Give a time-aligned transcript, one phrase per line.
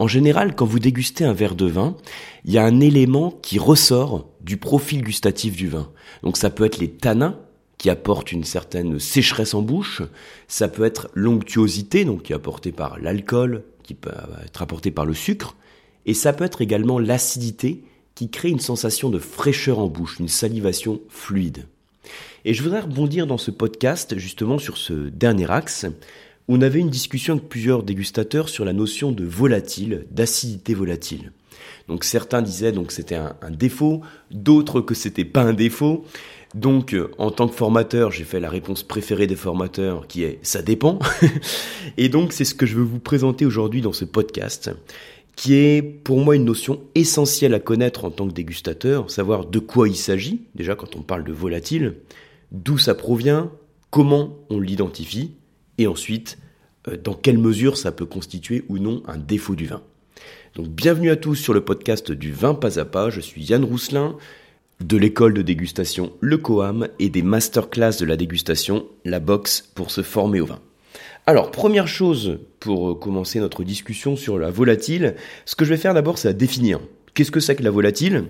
[0.00, 1.94] En général, quand vous dégustez un verre de vin,
[2.46, 5.90] il y a un élément qui ressort du profil gustatif du vin.
[6.22, 7.38] Donc ça peut être les tanins
[7.76, 10.00] qui apportent une certaine sécheresse en bouche,
[10.48, 14.10] ça peut être l'onctuosité, donc qui est apportée par l'alcool, qui peut
[14.42, 15.54] être apportée par le sucre,
[16.06, 20.28] et ça peut être également l'acidité qui crée une sensation de fraîcheur en bouche, une
[20.28, 21.66] salivation fluide.
[22.46, 25.84] Et je voudrais rebondir dans ce podcast justement sur ce dernier axe,
[26.48, 31.32] on avait une discussion avec plusieurs dégustateurs sur la notion de volatile, d'acidité volatile.
[31.88, 36.04] Donc certains disaient donc c'était un, défaut, d'autres que c'était pas un défaut.
[36.54, 40.62] Donc en tant que formateur, j'ai fait la réponse préférée des formateurs qui est ça
[40.62, 40.98] dépend.
[41.96, 44.70] Et donc c'est ce que je veux vous présenter aujourd'hui dans ce podcast
[45.40, 49.58] qui est pour moi une notion essentielle à connaître en tant que dégustateur, savoir de
[49.58, 51.94] quoi il s'agit, déjà quand on parle de volatile,
[52.52, 53.50] d'où ça provient,
[53.90, 55.32] comment on l'identifie,
[55.80, 56.38] et ensuite
[56.86, 59.82] euh, dans quelle mesure ça peut constituer ou non un défaut du vin.
[60.54, 63.64] Donc bienvenue à tous sur le podcast du vin pas à pas, je suis Yann
[63.64, 64.16] Rousselin
[64.80, 69.90] de l'école de dégustation Le Coam et des masterclass de la dégustation La Box pour
[69.90, 70.60] se former au vin.
[71.26, 75.94] Alors, première chose pour commencer notre discussion sur la volatile, ce que je vais faire
[75.94, 76.80] d'abord, c'est à définir.
[77.14, 78.24] Qu'est-ce que c'est que la volatile?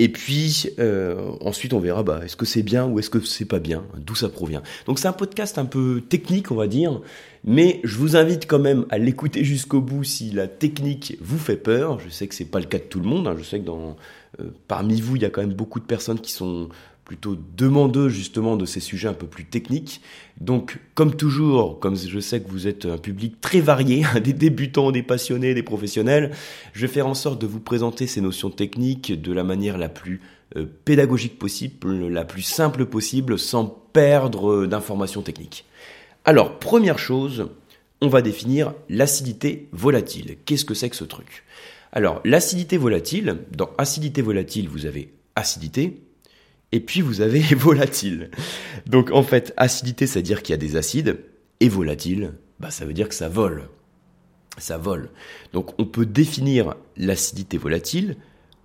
[0.00, 3.44] Et puis euh, ensuite on verra bah, est-ce que c'est bien ou est-ce que c'est
[3.44, 4.62] pas bien, d'où ça provient?
[4.86, 7.02] Donc c'est un podcast un peu technique on va dire,
[7.44, 11.58] mais je vous invite quand même à l'écouter jusqu'au bout si la technique vous fait
[11.58, 12.00] peur.
[12.00, 13.34] Je sais que c'est pas le cas de tout le monde, hein.
[13.36, 13.98] je sais que dans,
[14.40, 16.70] euh, parmi vous il y a quand même beaucoup de personnes qui sont
[17.10, 20.00] plutôt demandeux justement de ces sujets un peu plus techniques.
[20.40, 24.92] Donc, comme toujours, comme je sais que vous êtes un public très varié, des débutants,
[24.92, 26.30] des passionnés, des professionnels,
[26.72, 29.88] je vais faire en sorte de vous présenter ces notions techniques de la manière la
[29.88, 30.20] plus
[30.54, 35.64] euh, pédagogique possible, la plus simple possible, sans perdre d'informations techniques.
[36.24, 37.48] Alors, première chose,
[38.00, 40.36] on va définir l'acidité volatile.
[40.44, 41.42] Qu'est-ce que c'est que ce truc?
[41.90, 46.02] Alors, l'acidité volatile, dans acidité volatile, vous avez acidité,
[46.72, 48.30] et puis vous avez volatile.
[48.86, 51.18] Donc en fait, acidité, ça veut dire qu'il y a des acides,
[51.60, 53.68] et volatile, bah, ça veut dire que ça vole.
[54.58, 55.10] Ça vole.
[55.52, 58.16] Donc on peut définir l'acidité volatile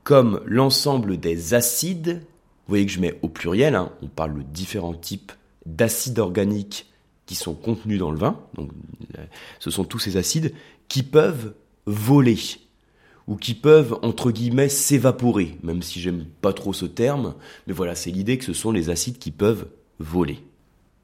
[0.04, 4.44] comme l'ensemble des acides, vous voyez que je mets au pluriel, hein, on parle de
[4.44, 5.32] différents types
[5.66, 6.92] d'acides organiques
[7.26, 8.70] qui sont contenus dans le vin, donc
[9.60, 10.54] ce sont tous ces acides
[10.90, 11.56] qui peuvent
[11.88, 12.38] voler
[13.28, 17.34] ou qui peuvent, entre guillemets, s'évaporer, même si j'aime pas trop ce terme,
[17.68, 19.68] mais voilà, c'est l'idée que ce sont les acides qui peuvent
[20.00, 20.40] voler.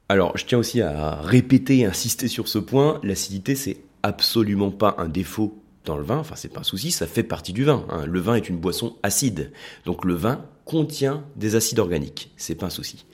[0.08, 4.94] Alors, je tiens aussi à répéter et insister sur ce point, l'acidité, c'est absolument pas
[4.98, 7.84] un défaut dans le vin, enfin c'est pas un souci, ça fait partie du vin.
[7.88, 8.06] Hein.
[8.06, 9.50] Le vin est une boisson acide,
[9.84, 13.04] donc le vin contient des acides organiques, c'est pas un souci.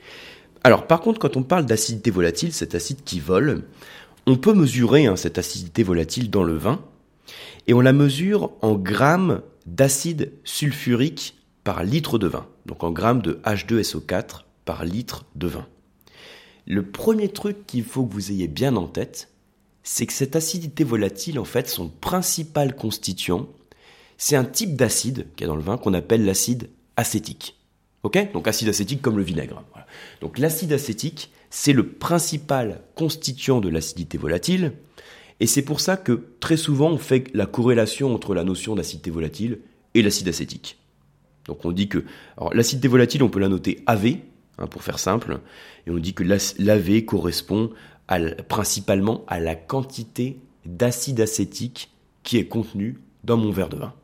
[0.65, 3.65] Alors par contre, quand on parle d'acidité volatile, cet acide qui vole,
[4.27, 6.81] on peut mesurer hein, cette acidité volatile dans le vin
[7.67, 13.23] et on la mesure en grammes d'acide sulfurique par litre de vin, donc en grammes
[13.23, 15.67] de H2SO4 par litre de vin.
[16.67, 19.29] Le premier truc qu'il faut que vous ayez bien en tête,
[19.83, 23.49] c'est que cette acidité volatile, en fait, son principal constituant,
[24.19, 27.57] c'est un type d'acide qui est dans le vin qu'on appelle l'acide acétique.
[28.33, 29.63] Donc acide acétique comme le vinaigre.
[30.21, 34.73] Donc l'acide acétique, c'est le principal constituant de l'acidité volatile.
[35.41, 39.11] Et c'est pour ça que très souvent on fait la corrélation entre la notion d'acidité
[39.11, 39.61] volatile
[39.95, 40.79] et l'acide acétique.
[41.47, 42.05] Donc on dit que
[42.53, 44.17] l'acidité volatile, on peut la noter AV,
[44.59, 45.41] hein, pour faire simple,
[45.87, 47.71] et on dit que l'AV correspond
[48.49, 51.91] principalement à la quantité d'acide acétique
[52.23, 53.95] qui est contenue dans mon verre de vin.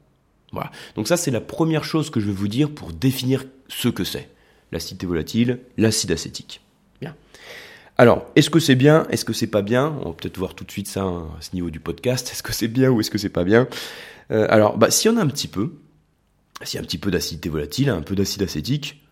[0.52, 0.70] Voilà.
[0.94, 4.04] Donc ça, c'est la première chose que je vais vous dire pour définir ce que
[4.04, 4.30] c'est.
[4.72, 6.60] L'acidité volatile, l'acide acétique.
[7.00, 7.14] Bien.
[7.96, 9.96] Alors, est-ce que c'est bien Est-ce que c'est pas bien?
[10.04, 12.28] On va peut-être voir tout de suite ça hein, à ce niveau du podcast.
[12.32, 13.68] Est-ce que c'est bien ou est-ce que c'est pas bien?
[14.32, 15.74] Euh, Alors, bah, s'il y en a un petit peu,
[16.60, 19.04] a un petit peu d'acidité volatile, un peu d'acide acétique,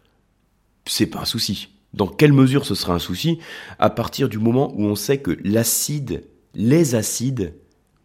[0.85, 1.69] c'est pas un souci.
[1.95, 3.39] Dans quelle mesure ce sera un souci?
[3.79, 7.55] À partir du moment où on sait que l'acide, les acides,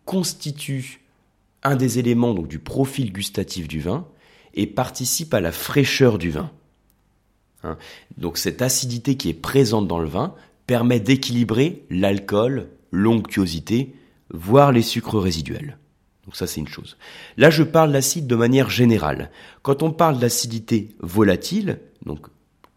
[0.05, 1.01] constituent
[1.63, 4.07] un des éléments donc, du profil gustatif du vin
[4.53, 6.51] et participent à la fraîcheur du vin.
[7.63, 7.75] Hein.
[8.17, 10.35] donc cette acidité qui est présente dans le vin
[10.67, 13.95] permet d'équilibrer l'alcool, l'onctuosité,
[14.29, 15.77] voire les sucres résiduels.
[16.25, 16.97] Donc ça c'est une chose.
[17.37, 19.31] Là je parle d'acide de manière générale.
[19.63, 22.27] Quand on parle d'acidité volatile, donc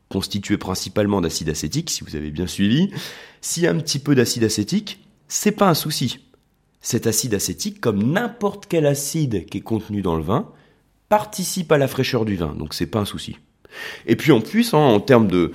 [0.09, 2.91] constituée principalement d'acide acétique, si vous avez bien suivi,
[3.41, 6.21] s'il y a un petit peu d'acide acétique, c'est pas un souci.
[6.81, 10.51] Cet acide acétique, comme n'importe quel acide qui est contenu dans le vin,
[11.09, 13.37] participe à la fraîcheur du vin, donc c'est pas un souci.
[14.07, 15.53] Et puis en plus, hein, en termes de,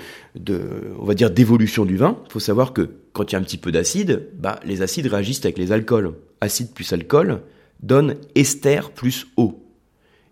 [1.00, 3.44] on va dire d'évolution du vin, il faut savoir que quand il y a un
[3.44, 6.14] petit peu d'acide, bah, les acides réagissent avec les alcools.
[6.42, 7.42] Acide plus alcool
[7.82, 9.62] donne ester plus eau.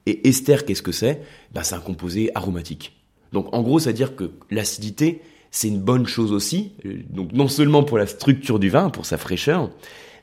[0.05, 1.21] Et ester, qu'est-ce que c'est?
[1.53, 2.97] Ben, C'est un composé aromatique.
[3.31, 5.21] Donc en gros, c'est-à-dire que l'acidité,
[5.51, 6.73] c'est une bonne chose aussi,
[7.09, 9.71] donc non seulement pour la structure du vin, pour sa fraîcheur,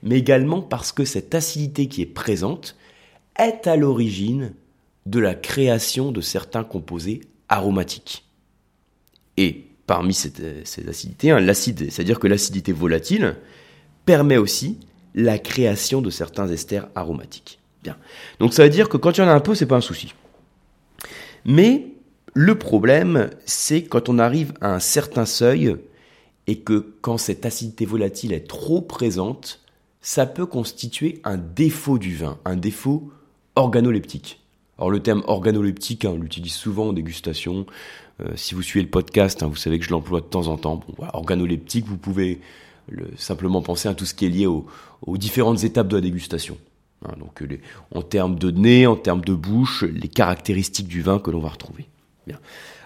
[0.03, 2.77] mais également parce que cette acidité qui est présente
[3.39, 4.53] est à l'origine
[5.07, 7.21] de la création de certains composés
[7.51, 8.25] aromatiques.
[9.37, 13.37] Et parmi ces acidités, hein, l'acide, c'est-à-dire que l'acidité volatile
[14.07, 14.79] permet aussi
[15.15, 17.59] la création de certains esters aromatiques.
[17.83, 17.97] Bien.
[18.39, 19.81] Donc ça veut dire que quand il y en a un peu, c'est pas un
[19.81, 20.15] souci.
[21.45, 21.87] Mais
[22.35, 25.77] le problème, c'est quand on arrive à un certain seuil
[26.47, 29.61] et que quand cette acidité volatile est trop présente,
[30.01, 33.11] ça peut constituer un défaut du vin, un défaut
[33.57, 34.41] organoleptique.
[34.81, 37.67] Alors le terme organoleptique, hein, on l'utilise souvent en dégustation.
[38.23, 40.57] Euh, si vous suivez le podcast, hein, vous savez que je l'emploie de temps en
[40.57, 40.81] temps.
[41.13, 42.41] Organoleptique, vous pouvez
[43.19, 44.67] simplement penser à tout ce qui est lié aux,
[45.19, 46.57] différentes étapes de la dégustation.
[47.05, 47.45] Hein, donc
[47.95, 51.51] en termes de nez, en termes de bouche, les caractéristiques du vin que l'on va
[51.51, 51.87] retrouver.
[52.27, 52.39] Bien.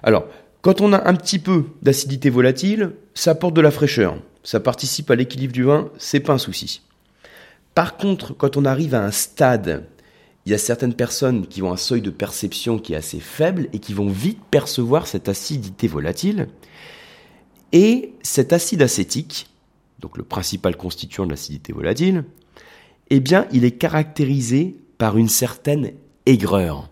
[0.02, 0.24] Alors,
[0.62, 4.16] quand on a un petit peu d'acidité volatile, ça apporte de la fraîcheur.
[4.42, 6.82] Ça participe à l'équilibre du vin, c'est pas un souci.
[7.72, 9.84] Par contre, quand on arrive à un stade,
[10.46, 13.68] il y a certaines personnes qui ont un seuil de perception qui est assez faible
[13.72, 16.48] et qui vont vite percevoir cette acidité volatile.
[17.72, 19.46] Et cet acide acétique,
[20.00, 22.24] donc le principal constituant de l'acidité volatile,
[23.10, 25.92] eh bien, il est caractérisé par une certaine
[26.26, 26.90] aigreur.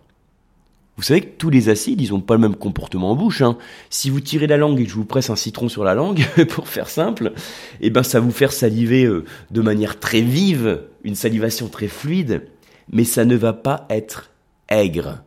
[0.97, 3.41] Vous savez que tous les acides, ils n'ont pas le même comportement en bouche.
[3.41, 3.57] Hein.
[3.89, 6.23] Si vous tirez la langue et que je vous presse un citron sur la langue,
[6.49, 7.33] pour faire simple,
[7.81, 11.87] eh ben ça va vous faire saliver euh, de manière très vive, une salivation très
[11.87, 12.43] fluide,
[12.91, 14.31] mais ça ne va pas être
[14.69, 15.23] aigre.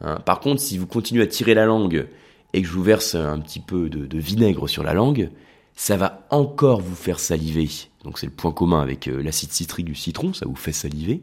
[0.00, 0.20] Hein.
[0.24, 2.08] Par contre, si vous continuez à tirer la langue
[2.52, 5.30] et que je vous verse un petit peu de vinaigre sur la langue,
[5.74, 7.68] ça va encore vous faire saliver.
[8.04, 11.22] Donc c'est le point commun avec euh, l'acide citrique du citron, ça vous fait saliver.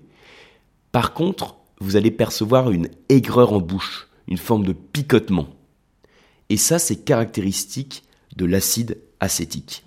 [0.91, 5.47] Par contre, vous allez percevoir une aigreur en bouche, une forme de picotement.
[6.49, 8.03] Et ça, c'est caractéristique
[8.35, 9.83] de l'acide acétique.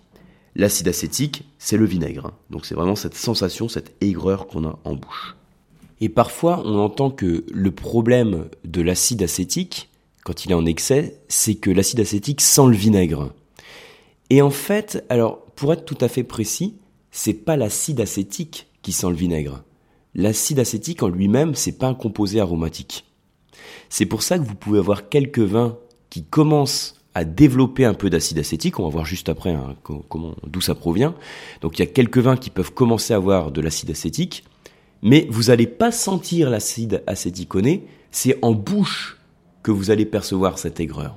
[0.61, 2.27] L'acide acétique, c'est le vinaigre.
[2.27, 2.35] Hein.
[2.51, 5.35] Donc c'est vraiment cette sensation, cette aigreur qu'on a en bouche.
[6.03, 9.89] Et parfois, on entend que le problème de l'acide acétique,
[10.23, 13.33] quand il est en excès, c'est que l'acide acétique sent le vinaigre.
[14.29, 16.77] Et en fait, alors, pour être tout à fait précis,
[17.11, 19.65] c'est pas l'acide acétique qui sent le vinaigre.
[20.15, 23.07] L'acide acétique en lui-même, c'est pas un composé aromatique.
[23.89, 25.79] C'est pour ça que vous pouvez avoir quelques vins
[26.11, 28.79] qui commencent à développer un peu d'acide acétique.
[28.79, 29.77] On va voir juste après hein,
[30.47, 31.15] d'où ça provient.
[31.61, 34.45] Donc il y a quelques vins qui peuvent commencer à avoir de l'acide acétique,
[35.03, 37.87] mais vous n'allez pas sentir l'acide acéticoné.
[38.11, 39.19] C'est en bouche
[39.63, 41.17] que vous allez percevoir cette aigreur.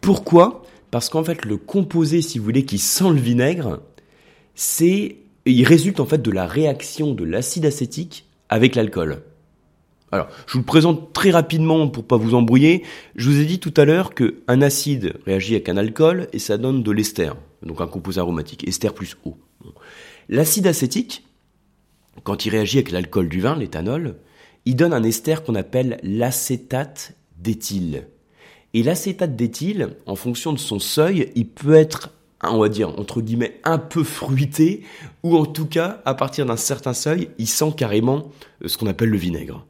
[0.00, 0.62] Pourquoi?
[0.90, 3.80] Parce qu'en fait, le composé, si vous voulez, qui sent le vinaigre,
[4.54, 9.22] c'est, il résulte en fait de la réaction de l'acide acétique avec l'alcool.
[10.14, 12.84] Alors, je vous le présente très rapidement pour pas vous embrouiller.
[13.16, 16.56] Je vous ai dit tout à l'heure qu'un acide réagit avec un alcool et ça
[16.56, 17.32] donne de l'ester,
[17.64, 19.36] donc un composé aromatique, ester plus eau.
[20.28, 21.24] L'acide acétique,
[22.22, 24.14] quand il réagit avec l'alcool du vin, l'éthanol,
[24.66, 28.06] il donne un ester qu'on appelle l'acétate d'éthyle.
[28.72, 32.10] Et l'acétate d'éthyle, en fonction de son seuil, il peut être,
[32.44, 34.84] on va dire, entre guillemets, un peu fruité,
[35.24, 38.30] ou en tout cas, à partir d'un certain seuil, il sent carrément
[38.62, 39.66] euh, ce qu'on appelle le vinaigre.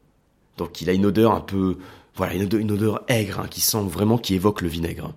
[0.57, 1.77] Donc il a une odeur un peu,
[2.15, 5.13] voilà, une odeur, aigre, hein, qui sent vraiment, qui évoque le vinaigre.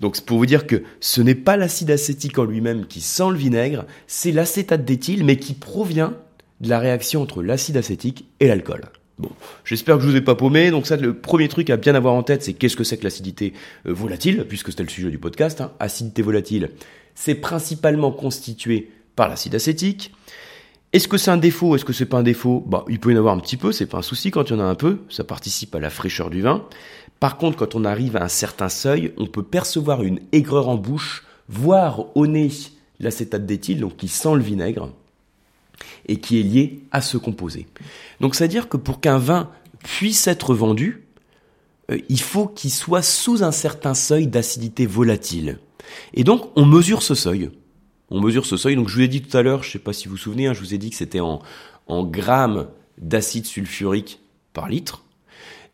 [0.00, 3.30] Donc c'est pour vous dire que ce n'est pas l'acide acétique en lui-même qui sent
[3.30, 6.14] le vinaigre, c'est l'acétate d'éthyle, mais qui provient
[6.60, 8.82] de la réaction entre l'acide acétique et l'alcool.
[9.18, 9.30] Bon,
[9.66, 10.70] j'espère que je vous ai pas paumé.
[10.70, 13.04] Donc ça, le premier truc à bien avoir en tête, c'est qu'est-ce que c'est que
[13.04, 13.52] l'acidité
[13.86, 15.60] euh, volatile, puisque c'était le sujet du podcast.
[15.60, 15.72] Hein.
[15.78, 16.70] Acidité volatile,
[17.14, 20.12] c'est principalement constitué par l'acide acétique.
[20.92, 21.76] Est-ce que c'est un défaut?
[21.76, 22.64] Est-ce que c'est pas un défaut?
[22.66, 23.70] Bah, il peut y en avoir un petit peu.
[23.70, 24.98] C'est pas un souci quand il y en a un peu.
[25.08, 26.64] Ça participe à la fraîcheur du vin.
[27.20, 30.76] Par contre, quand on arrive à un certain seuil, on peut percevoir une aigreur en
[30.76, 32.50] bouche, voire au nez
[32.98, 34.90] l'acétate d'éthyle, donc qui sent le vinaigre
[36.06, 37.66] et qui est lié à ce composé.
[38.20, 39.50] Donc c'est-à-dire que pour qu'un vin
[39.84, 41.04] puisse être vendu,
[41.90, 45.58] euh, il faut qu'il soit sous un certain seuil d'acidité volatile.
[46.14, 47.50] Et donc on mesure ce seuil.
[48.10, 48.76] On mesure ce seuil.
[48.76, 50.18] Donc je vous ai dit tout à l'heure, je ne sais pas si vous vous
[50.18, 51.40] souvenez, hein, je vous ai dit que c'était en,
[51.88, 54.20] grammes d'acide sulfurique
[54.52, 55.04] par litre.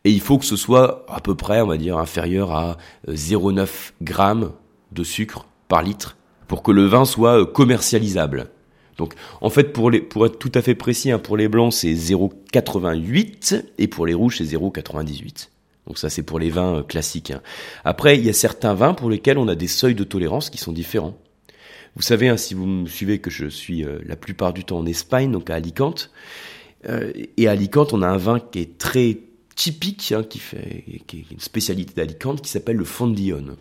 [0.03, 2.77] Et il faut que ce soit à peu près, on va dire, inférieur à
[3.07, 3.65] 0,9 euh,
[4.01, 4.51] grammes
[4.91, 6.15] de sucre par litre
[6.47, 8.49] pour que le vin soit euh, commercialisable.
[8.97, 13.63] Donc en fait pour être tout à fait précis, hein, pour les blancs c'est 0,88
[13.77, 15.49] et pour les rouges c'est 0,98.
[15.85, 17.31] Donc ça c'est pour les vins euh, classiques.
[17.31, 17.41] Hein.
[17.83, 20.57] Après il y a certains vins pour lesquels on a des seuils de tolérance qui
[20.57, 21.15] sont différents.
[21.97, 24.77] Vous savez, hein, si vous me suivez, que je suis euh, la plupart du temps
[24.77, 26.11] en Espagne, donc à Alicante.
[26.87, 29.17] Euh, et à Alicante, on a un vin qui est très
[29.55, 33.57] typique, hein, qui, fait, est une spécialité d'Alicante, qui s'appelle le Fondillon,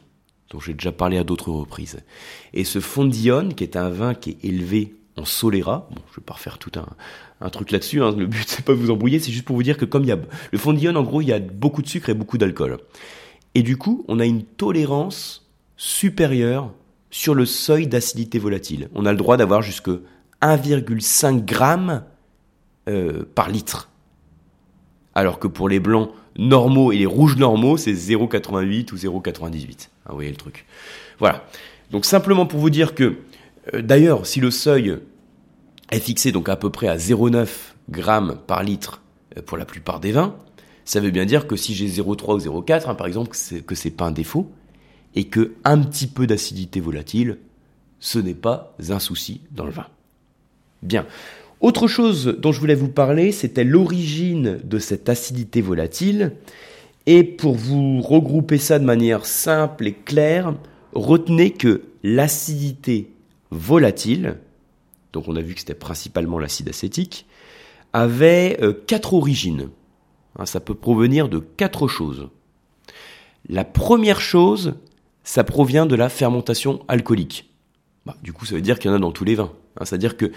[0.51, 1.97] dont j'ai déjà parlé à d'autres reprises.
[2.53, 6.25] Et ce Fondillon, qui est un vin qui est élevé en Solera, bon, je vais
[6.25, 6.73] pas refaire tout
[7.41, 9.79] un, truc là-dessus, hein, le but c'est pas vous embrouiller, c'est juste pour vous dire
[9.79, 10.19] que comme il y a
[10.53, 12.77] le Fondillon, en gros, il y a beaucoup de sucre et beaucoup d'alcool.
[13.55, 16.75] Et du coup, on a une tolérance supérieure
[17.11, 18.89] sur le seuil d'acidité volatile.
[18.95, 19.91] On a le droit d'avoir jusque
[20.43, 22.01] 1,5 g
[22.89, 23.91] euh, par litre.
[25.15, 29.89] Alors que pour les blancs normaux et les rouges normaux, c'est 0,88 ou 0,98.
[30.05, 30.67] Ah, vous voyez le truc.
[31.19, 31.45] Voilà.
[31.91, 33.17] Donc simplement pour vous dire que,
[33.75, 34.99] euh, d'ailleurs, si le seuil
[35.91, 37.47] est fixé donc à peu près à 0,9
[37.93, 39.03] g par litre
[39.37, 40.37] euh, pour la plupart des vins,
[40.85, 43.37] ça veut bien dire que si j'ai 0,3 ou 0,4, hein, par exemple,
[43.67, 44.51] que c'est pas un défaut,
[45.17, 47.39] et que un petit peu d'acidité volatile,
[47.99, 49.87] ce n'est pas un souci dans le vin.
[50.83, 51.07] Bien.
[51.61, 56.33] Autre chose dont je voulais vous parler, c'était l'origine de cette acidité volatile.
[57.07, 60.55] Et pour vous regrouper ça de manière simple et claire,
[60.93, 63.11] retenez que l'acidité
[63.51, 64.37] volatile,
[65.15, 67.27] donc on a vu que c'était principalement l'acide acétique,
[67.95, 69.71] avait euh, quatre origines.
[70.39, 72.29] Hein, ça peut provenir de quatre choses.
[73.49, 74.75] La première chose,
[75.27, 77.51] ça provient de la fermentation alcoolique.
[78.07, 79.51] Bah, du coup, ça veut dire qu'il y en a dans tous les vins.
[79.77, 79.85] Hein.
[79.85, 80.31] C'est-à-dire que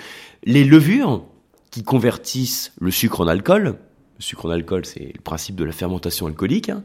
[0.43, 1.23] les levures
[1.69, 3.77] qui convertissent le sucre en alcool,
[4.17, 6.83] le sucre en alcool, c'est le principe de la fermentation alcoolique, hein,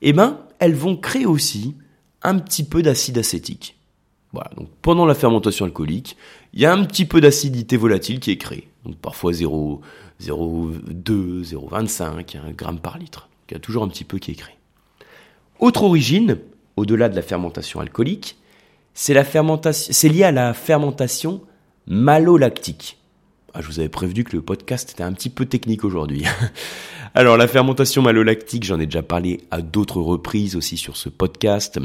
[0.00, 1.74] eh ben, elles vont créer aussi
[2.22, 3.76] un petit peu d'acide acétique.
[4.32, 6.16] Voilà, donc pendant la fermentation alcoolique,
[6.52, 8.68] il y a un petit peu d'acidité volatile qui est créée.
[8.84, 9.80] Donc parfois 0,2,
[10.20, 12.38] 0,25 g
[12.80, 13.28] par litre.
[13.48, 14.54] il y a toujours un petit peu qui est créé.
[15.58, 16.38] Autre origine,
[16.80, 18.36] au-delà de la fermentation alcoolique,
[18.94, 19.14] c'est
[20.08, 21.42] lié à la fermentation
[21.86, 22.98] malolactique.
[23.52, 26.24] Ah, je vous avais prévenu que le podcast était un petit peu technique aujourd'hui.
[27.14, 31.80] Alors la fermentation malolactique, j'en ai déjà parlé à d'autres reprises aussi sur ce podcast.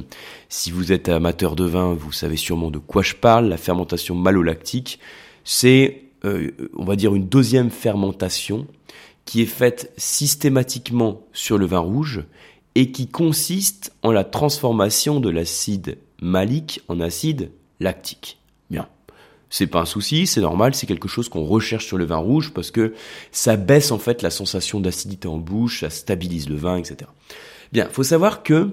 [0.48, 3.48] Si vous êtes amateur de vin, vous savez sûrement de quoi je parle.
[3.48, 5.00] La fermentation malolactique,
[5.44, 8.68] c'est, euh, on va dire, une deuxième fermentation
[9.26, 12.24] qui est faite systématiquement sur le vin rouge
[12.76, 18.40] et qui consiste en la transformation de l'acide malique en acide lactique.
[18.70, 18.88] Bien.
[19.50, 22.52] C'est pas un souci, c'est normal, c'est quelque chose qu'on recherche sur le vin rouge
[22.54, 22.94] parce que
[23.32, 27.10] ça baisse en fait la sensation d'acidité en bouche, ça stabilise le vin, etc.
[27.72, 28.72] Bien, faut savoir que,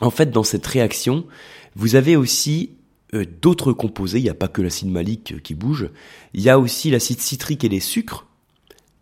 [0.00, 1.26] en fait, dans cette réaction,
[1.74, 2.70] vous avez aussi
[3.14, 5.90] euh, d'autres composés, il n'y a pas que l'acide malique euh, qui bouge,
[6.34, 8.26] il y a aussi l'acide citrique et les sucres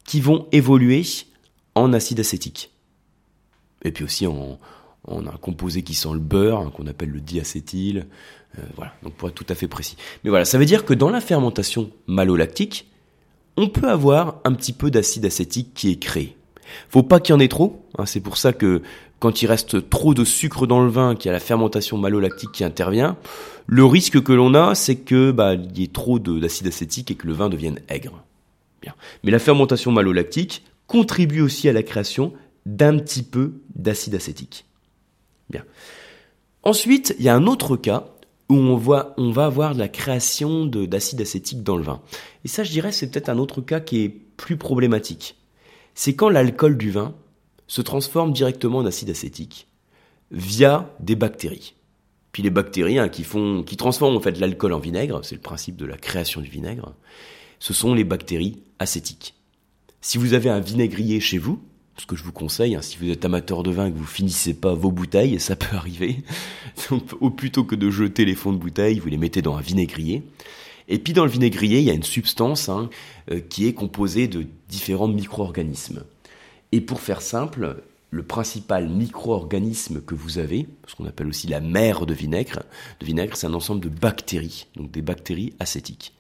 [0.05, 1.03] qui vont évoluer
[1.75, 2.74] en acide acétique.
[3.85, 4.59] Et puis aussi, on,
[5.09, 8.07] a un composé qui sent le beurre, hein, qu'on appelle le diacétyl.
[8.59, 9.97] Euh, voilà, donc pour être tout à fait précis.
[10.23, 12.89] Mais voilà, ça veut dire que dans la fermentation malolactique,
[13.57, 16.37] on peut avoir un petit peu d'acide acétique qui est créé.
[16.89, 17.85] Faut pas qu'il y en ait trop.
[17.99, 18.83] Hein, c'est pour ça que
[19.19, 22.53] quand il reste trop de sucre dans le vin, qu'il y a la fermentation malolactique
[22.53, 23.17] qui intervient,
[23.67, 27.15] le risque que l'on a, c'est que bah, il y ait trop d'acide acétique et
[27.15, 28.23] que le vin devienne aigre.
[29.23, 32.33] Mais la fermentation malolactique contribue aussi à la création
[32.67, 34.65] d'un petit peu d'acide acétique.
[35.51, 35.65] Bien.
[36.63, 38.07] Ensuite, il y a un autre cas
[38.49, 42.03] où on, voit, on va avoir la création d'acide acétique dans le vin.
[42.45, 45.37] Et ça, je dirais, c'est peut-être un autre cas qui est plus problématique.
[45.95, 47.15] C'est quand l'alcool du vin
[47.67, 49.69] se transforme directement en acide acétique
[50.31, 51.75] via des bactéries.
[52.33, 55.41] Puis les bactéries hein, qui font, qui transforment en fait l'alcool en vinaigre, c'est le
[55.41, 56.95] principe de la création du vinaigre.
[57.61, 59.35] Ce sont les bactéries acétiques.
[60.01, 61.63] Si vous avez un vinaigrier chez vous,
[61.97, 64.05] ce que je vous conseille, hein, si vous êtes amateur de vin et que vous
[64.05, 66.23] finissez pas vos bouteilles, ça peut arriver,
[67.21, 70.23] au plutôt que de jeter les fonds de bouteille, vous les mettez dans un vinaigrier.
[70.89, 72.91] Et puis dans le vinaigrier, il y a une substance hein,
[73.31, 76.05] euh, qui est composée de différents micro-organismes.
[76.73, 81.61] Et pour faire simple, le principal micro-organisme que vous avez, ce qu'on appelle aussi la
[81.61, 82.63] mer de vinaigre,
[83.01, 86.13] de vinaigre, c'est un ensemble de bactéries, donc des bactéries acétiques.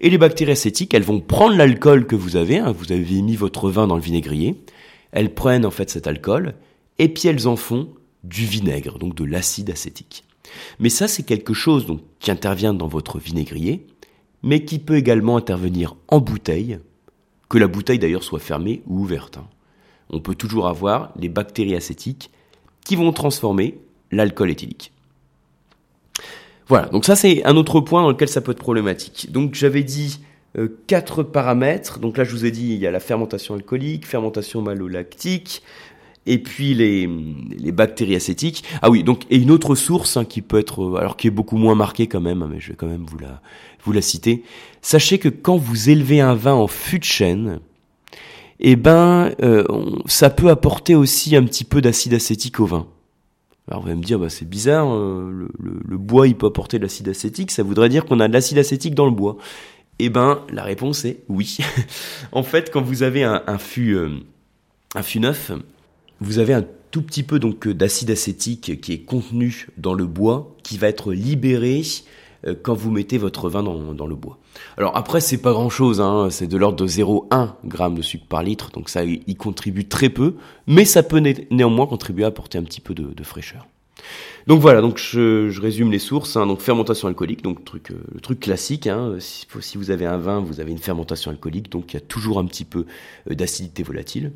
[0.00, 3.36] Et les bactéries acétiques, elles vont prendre l'alcool que vous avez, hein, vous avez mis
[3.36, 4.56] votre vin dans le vinaigrier,
[5.14, 6.54] elles prennent en fait cet alcool
[6.98, 7.88] et puis elles en font
[8.24, 10.24] du vinaigre, donc de l'acide acétique.
[10.78, 11.86] Mais ça, c'est quelque chose
[12.18, 13.86] qui intervient dans votre vinaigrier,
[14.42, 16.78] mais qui peut également intervenir en bouteille,
[17.48, 19.38] que la bouteille d'ailleurs soit fermée ou ouverte.
[19.38, 19.46] Hein.
[20.10, 22.30] On peut toujours avoir les bactéries acétiques
[22.84, 23.78] qui vont transformer
[24.10, 24.92] l'alcool éthylique.
[26.68, 29.30] Voilà, donc ça c'est un autre point dans lequel ça peut être problématique.
[29.30, 30.20] Donc j'avais dit
[30.86, 31.98] quatre paramètres.
[31.98, 35.62] Donc là, je vous ai dit, il y a la fermentation alcoolique, fermentation malolactique,
[36.26, 37.08] et puis les,
[37.58, 38.64] les bactéries acétiques.
[38.82, 41.30] Ah oui, donc et une autre source hein, qui peut être, euh, alors qui est
[41.30, 43.40] beaucoup moins marquée quand même, hein, mais je vais quand même vous la,
[43.84, 44.42] vous la citer.
[44.80, 47.60] Sachez que quand vous élevez un vin en fût de chêne,
[48.60, 49.64] eh ben, euh,
[50.06, 52.86] ça peut apporter aussi un petit peu d'acide acétique au vin.
[53.68, 56.78] Alors vous allez me dire, bah, c'est bizarre, euh, le, le, bois il peut apporter
[56.78, 59.36] de l'acide acétique, ça voudrait dire qu'on a de l'acide acétique dans le bois.
[59.98, 61.58] Eh ben, la réponse est oui.
[62.32, 63.96] en fait, quand vous avez un, fût,
[64.94, 65.52] un fût neuf,
[66.20, 70.54] vous avez un tout petit peu donc d'acide acétique qui est contenu dans le bois,
[70.62, 71.82] qui va être libéré
[72.46, 74.38] euh, quand vous mettez votre vin dans, le bois.
[74.76, 78.26] Alors après c'est pas grand chose, hein, c'est de l'ordre de 0,1 g de sucre
[78.26, 80.36] par litre, donc ça y contribue très peu,
[80.68, 81.20] mais ça peut
[81.50, 83.66] néanmoins contribuer à apporter un petit peu de, fraîcheur.
[84.46, 86.36] Donc voilà, donc je, résume les sources.
[86.36, 88.86] Hein, donc fermentation alcoolique, donc le truc, euh, le truc classique.
[88.86, 91.98] Hein, si, si, vous avez un vin, vous avez une fermentation alcoolique, donc il y
[91.98, 92.86] a toujours un petit peu
[93.30, 94.32] euh, d'acidité volatile.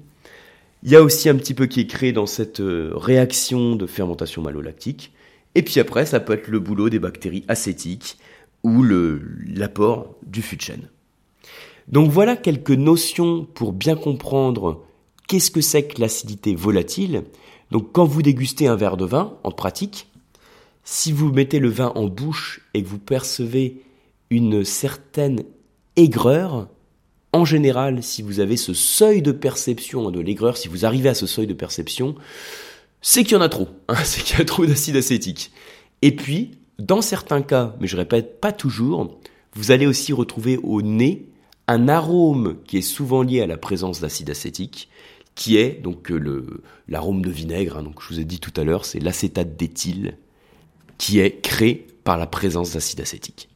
[0.82, 3.86] Il y a aussi un petit peu qui est créé dans cette euh, réaction de
[3.86, 5.12] fermentation malolactique.
[5.54, 8.18] Et puis après, ça peut être le boulot des bactéries acétiques
[8.62, 10.88] ou l'apport du fût de chêne.
[11.88, 14.84] Donc voilà quelques notions pour bien comprendre
[15.26, 17.24] qu'est-ce que c'est que l'acidité volatile.
[17.70, 20.08] Donc quand vous dégustez un verre de vin, en pratique,
[20.84, 23.82] si vous mettez le vin en bouche et que vous percevez
[24.30, 25.42] une certaine
[25.96, 26.68] aigreur,
[27.32, 31.14] en général, si vous avez ce seuil de perception de l'aigreur, si vous arrivez à
[31.14, 32.14] ce seuil de perception,
[33.02, 35.52] c'est qu'il y en a trop, hein, c'est qu'il y a trop d'acide acétique.
[36.00, 39.18] Et puis, dans certains cas, mais je répète pas toujours,
[39.54, 41.26] vous allez aussi retrouver au nez
[41.66, 44.88] un arôme qui est souvent lié à la présence d'acide acétique,
[45.38, 47.78] qui est donc le l'arôme de vinaigre.
[47.78, 50.18] Hein, je vous ai dit tout à l'heure, c'est l'acétate d'éthyle
[50.98, 53.48] qui est créé par la présence d'acide acétique.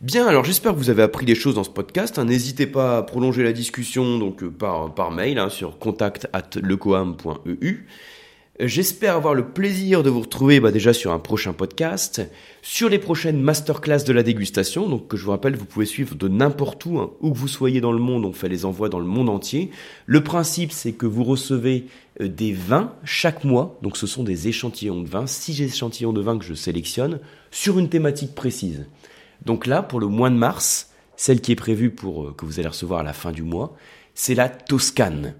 [0.00, 2.18] Bien, alors j'espère que vous avez appris des choses dans ce podcast.
[2.18, 2.24] Hein.
[2.24, 6.50] N'hésitez pas à prolonger la discussion donc euh, par, par mail hein, sur contact at
[6.60, 7.86] lecoam.eu.
[8.58, 12.22] J'espère avoir le plaisir de vous retrouver bah, déjà sur un prochain podcast,
[12.62, 16.14] sur les prochaines masterclass de la dégustation, donc que je vous rappelle, vous pouvez suivre
[16.14, 18.88] de n'importe où, hein, où que vous soyez dans le monde, on fait les envois
[18.88, 19.70] dans le monde entier.
[20.06, 21.84] Le principe, c'est que vous recevez
[22.22, 26.22] euh, des vins chaque mois, donc ce sont des échantillons de vins, six échantillons de
[26.22, 28.86] vins que je sélectionne, sur une thématique précise.
[29.44, 32.58] Donc là, pour le mois de mars, celle qui est prévue pour euh, que vous
[32.58, 33.76] allez recevoir à la fin du mois,
[34.14, 35.34] c'est la Toscane.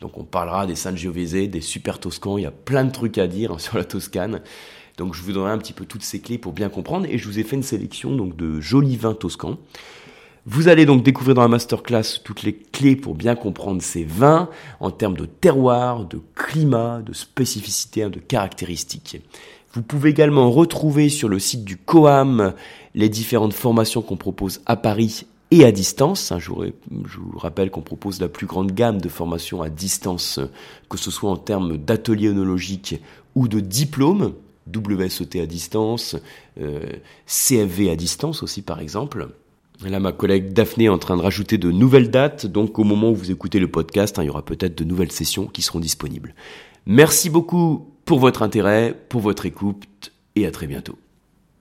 [0.00, 3.26] Donc on parlera des Sangiovese, des super Toscans, il y a plein de trucs à
[3.26, 4.40] dire hein, sur la Toscane.
[4.96, 7.26] Donc je vous donnerai un petit peu toutes ces clés pour bien comprendre et je
[7.26, 9.56] vous ai fait une sélection donc de jolis vins toscans.
[10.46, 14.48] Vous allez donc découvrir dans la masterclass toutes les clés pour bien comprendre ces vins
[14.78, 19.22] en termes de terroir, de climat, de spécificité, hein, de caractéristiques.
[19.72, 22.54] Vous pouvez également retrouver sur le site du COAM
[22.94, 26.32] les différentes formations qu'on propose à Paris et à distance.
[26.38, 30.40] Je vous rappelle qu'on propose la plus grande gamme de formations à distance,
[30.88, 33.00] que ce soit en termes d'ateliers œnologiques
[33.34, 34.34] ou de diplômes,
[34.72, 36.16] WSET à distance,
[36.60, 36.80] euh,
[37.26, 39.28] CFV à distance aussi par exemple.
[39.82, 43.10] là, ma collègue Daphné est en train de rajouter de nouvelles dates, donc au moment
[43.10, 45.80] où vous écoutez le podcast, hein, il y aura peut-être de nouvelles sessions qui seront
[45.80, 46.34] disponibles.
[46.86, 50.96] Merci beaucoup pour votre intérêt, pour votre écoute et à très bientôt.